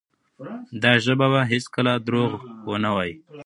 دا 0.81 0.91
ژبه 1.03 1.27
به 1.33 1.41
هیڅکله 1.51 1.93
درواغ 2.05 2.31
ونه 2.69 2.89
وایي. 2.95 3.13